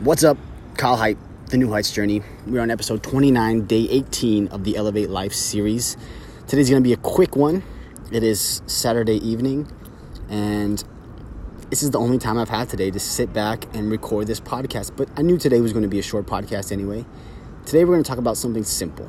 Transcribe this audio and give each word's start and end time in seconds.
What's 0.00 0.24
up, 0.24 0.36
Kyle 0.76 0.96
Hype, 0.96 1.16
The 1.46 1.56
New 1.56 1.70
Heights 1.70 1.92
Journey. 1.92 2.20
We're 2.46 2.60
on 2.60 2.70
episode 2.70 3.02
29, 3.04 3.66
day 3.66 3.86
18 3.88 4.48
of 4.48 4.64
the 4.64 4.76
Elevate 4.76 5.08
Life 5.08 5.32
series. 5.32 5.96
Today's 6.48 6.68
going 6.68 6.82
to 6.82 6.86
be 6.86 6.92
a 6.92 6.98
quick 6.98 7.36
one. 7.36 7.62
It 8.10 8.24
is 8.24 8.60
Saturday 8.66 9.16
evening, 9.26 9.70
and 10.28 10.82
this 11.70 11.84
is 11.84 11.92
the 11.92 12.00
only 12.00 12.18
time 12.18 12.38
I've 12.38 12.48
had 12.48 12.68
today 12.68 12.90
to 12.90 12.98
sit 12.98 13.32
back 13.32 13.72
and 13.72 13.88
record 13.88 14.26
this 14.26 14.40
podcast. 14.40 14.96
But 14.96 15.08
I 15.16 15.22
knew 15.22 15.38
today 15.38 15.60
was 15.60 15.72
going 15.72 15.84
to 15.84 15.88
be 15.88 16.00
a 16.00 16.02
short 16.02 16.26
podcast 16.26 16.72
anyway. 16.72 17.06
Today, 17.64 17.84
we're 17.84 17.94
going 17.94 18.02
to 18.02 18.08
talk 18.08 18.18
about 18.18 18.36
something 18.36 18.64
simple. 18.64 19.08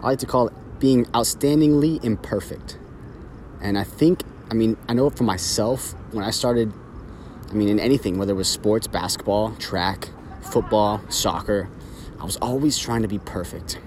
I 0.00 0.08
like 0.08 0.18
to 0.18 0.26
call 0.26 0.48
it 0.48 0.54
being 0.78 1.06
outstandingly 1.06 2.04
imperfect. 2.04 2.78
And 3.62 3.78
I 3.78 3.84
think, 3.84 4.22
I 4.50 4.54
mean, 4.54 4.76
I 4.86 4.92
know 4.92 5.08
for 5.08 5.24
myself 5.24 5.94
when 6.12 6.24
I 6.24 6.30
started 6.30 6.72
I 7.54 7.56
mean, 7.56 7.68
in 7.68 7.78
anything, 7.78 8.18
whether 8.18 8.32
it 8.32 8.36
was 8.36 8.48
sports, 8.48 8.88
basketball, 8.88 9.54
track, 9.60 10.08
football, 10.42 11.00
soccer, 11.08 11.70
I 12.18 12.24
was 12.24 12.36
always 12.38 12.76
trying 12.76 13.02
to 13.02 13.08
be 13.08 13.20
perfect. 13.20 13.78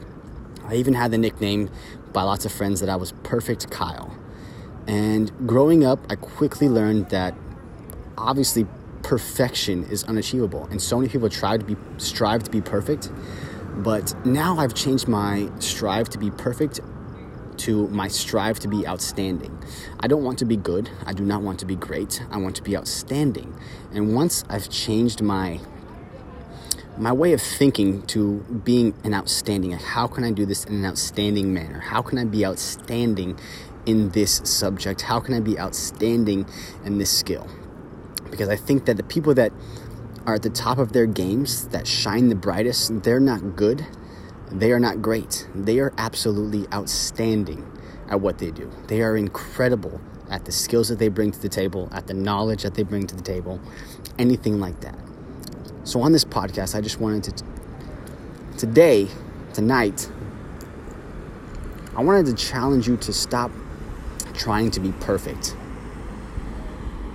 I 0.64 0.76
even 0.76 0.94
had 0.94 1.12
the 1.12 1.18
nickname 1.18 1.70
by 2.14 2.24
lots 2.24 2.46
of 2.46 2.54
friends 2.54 2.80
that 2.80 2.88
I 2.88 2.96
was 2.96 3.12
Perfect 3.24 3.70
Kyle. 3.70 4.16
And 4.88 5.34
growing 5.46 5.84
up, 5.84 6.00
I 6.10 6.16
quickly 6.16 6.70
learned 6.70 7.10
that 7.10 7.36
obviously 8.18 8.66
perfection 9.04 9.84
is 9.84 10.06
unachievable. 10.06 10.66
And 10.72 10.82
so 10.82 10.98
many 10.98 11.10
people 11.10 11.30
try 11.30 11.58
to 11.58 11.66
be 11.66 11.76
strive 11.98 12.44
to 12.44 12.50
be 12.50 12.62
perfect. 12.62 13.12
But 13.76 14.16
now 14.26 14.58
I've 14.60 14.76
changed 14.76 15.10
my 15.10 15.50
strive 15.60 16.08
to 16.12 16.18
be 16.18 16.32
perfect 16.32 16.80
to 17.60 17.88
my 17.88 18.08
strive 18.08 18.60
to 18.60 18.68
be 18.68 18.88
outstanding. 18.88 19.58
I 20.00 20.08
don't 20.08 20.24
want 20.24 20.40
to 20.40 20.46
be 20.46 20.58
good. 20.58 20.90
I 21.06 21.14
do 21.14 21.24
not 21.24 21.42
want 21.42 21.60
to 21.60 21.66
be 21.66 21.76
great. 21.76 22.22
I 22.32 22.38
want 22.38 22.56
to 22.58 22.64
be 22.64 22.78
outstanding. 22.78 23.56
And 23.94 24.16
once 24.16 24.44
I've 24.50 24.70
changed 24.70 25.22
my 25.22 25.60
my 26.98 27.12
way 27.12 27.32
of 27.34 27.42
thinking 27.42 28.02
to 28.08 28.40
being 28.64 28.96
an 29.04 29.14
outstanding, 29.14 29.72
how 29.74 30.08
can 30.08 30.24
I 30.24 30.32
do 30.32 30.48
this 30.48 30.66
in 30.66 30.76
an 30.76 30.86
outstanding 30.86 31.54
manner? 31.54 31.80
How 31.80 32.02
can 32.02 32.18
I 32.18 32.26
be 32.26 32.44
outstanding 32.44 33.40
in 33.86 34.10
this 34.10 34.42
subject? 34.44 35.02
How 35.02 35.20
can 35.20 35.36
I 35.36 35.40
be 35.40 35.60
outstanding 35.60 36.48
in 36.84 36.98
this 36.98 37.16
skill? 37.16 37.48
Because 38.32 38.50
I 38.50 38.56
think 38.56 38.86
that 38.86 38.98
the 38.98 39.04
people 39.04 39.36
that 39.36 39.54
are 40.26 40.36
at 40.36 40.42
the 40.42 40.50
top 40.50 40.80
of 40.80 40.92
their 40.92 41.06
games, 41.06 41.68
that 41.68 41.86
shine 41.86 42.30
the 42.30 42.36
brightest, 42.36 43.04
they're 43.04 43.20
not 43.20 43.56
good 43.56 43.86
they 44.52 44.72
are 44.72 44.80
not 44.80 45.02
great. 45.02 45.48
They 45.54 45.80
are 45.80 45.94
absolutely 45.98 46.68
outstanding 46.74 47.70
at 48.10 48.22
what 48.22 48.38
they 48.38 48.52
do. 48.52 48.72
They 48.88 49.02
are 49.02 49.18
incredible 49.18 50.00
at 50.30 50.46
the 50.46 50.52
skills 50.52 50.90
that 50.90 51.00
they 51.00 51.10
bring 51.10 51.32
to 51.32 51.42
the 51.42 51.50
table, 51.50 51.90
at 51.92 52.08
the 52.08 52.14
knowledge 52.14 52.64
that 52.64 52.76
they 52.76 52.84
bring 52.84 53.08
to 53.08 53.16
the 53.16 53.22
table, 53.22 53.60
anything 54.18 54.60
like 54.60 54.80
that. 54.82 54.98
So, 55.84 56.02
on 56.02 56.12
this 56.12 56.26
podcast, 56.26 56.76
I 56.76 56.82
just 56.82 57.00
wanted 57.00 57.38
to, 57.38 57.46
today, 58.58 59.08
tonight, 59.54 60.10
I 61.96 62.04
wanted 62.04 62.26
to 62.28 62.34
challenge 62.34 62.88
you 62.88 62.98
to 62.98 63.14
stop 63.14 63.52
trying 64.34 64.72
to 64.72 64.80
be 64.80 64.92
perfect. 65.00 65.56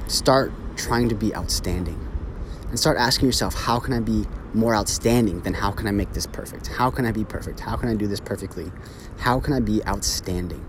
Start 0.08 0.52
trying 0.76 1.08
to 1.08 1.14
be 1.14 1.34
outstanding. 1.34 2.11
And 2.72 2.80
start 2.80 2.96
asking 2.96 3.26
yourself, 3.26 3.54
how 3.54 3.78
can 3.78 3.92
I 3.92 4.00
be 4.00 4.24
more 4.54 4.74
outstanding 4.74 5.42
than 5.42 5.52
how 5.52 5.72
can 5.72 5.86
I 5.86 5.90
make 5.90 6.14
this 6.14 6.26
perfect? 6.26 6.68
How 6.68 6.90
can 6.90 7.04
I 7.04 7.12
be 7.12 7.22
perfect? 7.22 7.60
How 7.60 7.76
can 7.76 7.90
I 7.90 7.94
do 7.94 8.06
this 8.06 8.18
perfectly? 8.18 8.72
How 9.18 9.40
can 9.40 9.52
I 9.52 9.60
be 9.60 9.84
outstanding? 9.84 10.64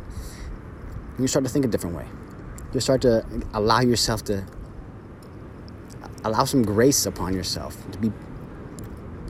And 1.12 1.20
you 1.22 1.30
start 1.30 1.46
to 1.46 1.50
think 1.50 1.64
a 1.64 1.70
different 1.70 1.96
way. 1.96 2.06
You 2.74 2.81
start 2.81 3.04
to 3.04 3.26
allow 3.54 3.80
yourself 3.80 4.22
to 4.26 4.46
allow 6.26 6.44
some 6.44 6.64
grace 6.64 7.06
upon 7.06 7.34
yourself 7.34 7.78
to 7.94 7.98
be 7.98 8.12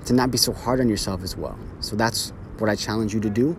to 0.06 0.14
not 0.14 0.32
be 0.32 0.40
so 0.40 0.52
hard 0.52 0.80
on 0.80 0.90
yourself 0.90 1.22
as 1.22 1.38
well. 1.38 1.60
So 1.80 1.96
that's 1.96 2.34
what 2.58 2.72
I 2.72 2.76
challenge 2.76 3.14
you 3.14 3.20
to 3.20 3.30
do. 3.30 3.56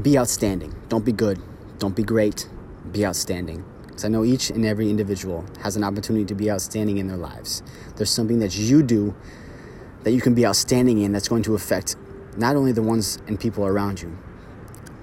Be 0.00 0.16
outstanding. 0.16 0.72
Don't 0.88 1.04
be 1.04 1.12
good. 1.12 1.42
Don't 1.80 1.96
be 1.96 2.04
great. 2.04 2.48
Be 2.92 3.04
outstanding. 3.04 3.64
I 4.04 4.08
know 4.08 4.24
each 4.24 4.50
and 4.50 4.64
every 4.64 4.88
individual 4.88 5.44
has 5.62 5.76
an 5.76 5.84
opportunity 5.84 6.24
to 6.26 6.34
be 6.34 6.50
outstanding 6.50 6.98
in 6.98 7.08
their 7.08 7.16
lives. 7.16 7.62
There's 7.96 8.10
something 8.10 8.38
that 8.40 8.56
you 8.56 8.82
do 8.82 9.14
that 10.02 10.12
you 10.12 10.20
can 10.20 10.34
be 10.34 10.46
outstanding 10.46 10.98
in 10.98 11.12
that's 11.12 11.28
going 11.28 11.42
to 11.44 11.54
affect 11.54 11.96
not 12.36 12.56
only 12.56 12.72
the 12.72 12.82
ones 12.82 13.18
and 13.26 13.38
people 13.38 13.66
around 13.66 14.00
you, 14.00 14.16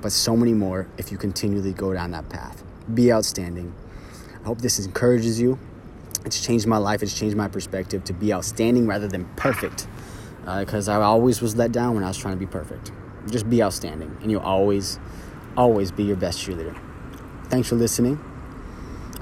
but 0.02 0.12
so 0.12 0.36
many 0.36 0.53
more 0.53 0.88
if 0.97 1.12
you 1.12 1.18
continually 1.18 1.74
go 1.74 1.94
down 1.94 2.12
that 2.12 2.30
path. 2.30 2.63
Be 2.94 3.12
outstanding. 3.12 3.74
I 4.41 4.46
hope 4.46 4.62
this 4.62 4.80
encourages 4.80 5.40
you. 5.40 5.59
It's 6.25 6.44
changed 6.44 6.68
my 6.68 6.78
life, 6.78 7.03
it's 7.03 7.18
changed 7.18 7.38
my 7.38 7.47
perspective 7.47 8.03
to 8.06 8.13
be 8.13 8.34
outstanding 8.34 8.88
rather 8.88 9.07
than 9.07 9.25
perfect. 9.36 9.88
Because 10.46 10.88
uh, 10.88 10.94
I 10.94 11.03
always 11.03 11.41
was 11.41 11.56
let 11.56 11.72
down 11.72 11.96
when 11.96 12.03
I 12.03 12.07
was 12.07 12.18
trying 12.18 12.34
to 12.36 12.40
be 12.40 12.46
perfect. 12.46 12.91
Just 13.30 13.50
be 13.50 13.62
outstanding, 13.62 14.16
and 14.22 14.31
you'll 14.31 14.41
always, 14.41 15.00
always 15.57 15.91
be 15.91 16.03
your 16.03 16.16
best 16.16 16.40
cheerleader. 16.40 16.78
Thanks 17.50 17.68
for 17.68 17.75
listening. 17.75 18.19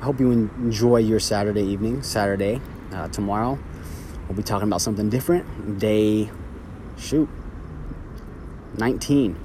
I 0.02 0.06
hope 0.06 0.20
you 0.20 0.32
enjoy 0.32 0.98
your 0.98 1.20
Saturday 1.20 1.64
evening, 1.64 2.04
Saturday, 2.04 2.62
uh, 2.92 3.08
tomorrow. 3.08 3.58
We'll 4.28 4.36
be 4.36 4.44
talking 4.44 4.68
about 4.68 4.82
something 4.82 5.10
different. 5.10 5.80
Day, 5.80 6.30
shoot, 6.98 7.30
19. 8.78 9.38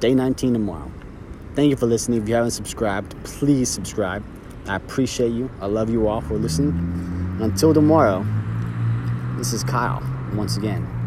Day 0.00 0.14
19 0.14 0.54
tomorrow. 0.54 0.90
Thank 1.54 1.70
you 1.70 1.76
for 1.76 1.86
listening. 1.86 2.22
If 2.22 2.28
you 2.28 2.34
haven't 2.34 2.52
subscribed, 2.52 3.14
please 3.24 3.68
subscribe. 3.68 4.24
I 4.66 4.76
appreciate 4.76 5.32
you. 5.32 5.50
I 5.60 5.66
love 5.66 5.90
you 5.90 6.08
all 6.08 6.20
for 6.20 6.34
listening. 6.34 6.70
And 6.70 7.42
until 7.42 7.74
tomorrow, 7.74 8.24
this 9.36 9.52
is 9.52 9.64
Kyle 9.64 10.02
once 10.34 10.56
again. 10.56 10.99